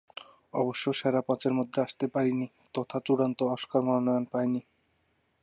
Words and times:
অবশ্য 0.53 0.85
সেরা 0.93 1.21
পাঁচের 1.21 1.53
মধ্যে 1.53 1.79
আসতে 1.81 2.05
পারেনি 2.07 2.47
তথা 2.73 2.97
চূড়ান্ত 3.05 3.39
অস্কার 3.47 3.81
মনোনয়ন 3.81 4.25
পায়নি। 4.25 4.61